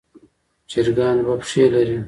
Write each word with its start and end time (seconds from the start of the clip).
چرګان 0.71 1.15
دوه 1.23 1.35
پښې 1.41 1.63
لري. 1.73 1.97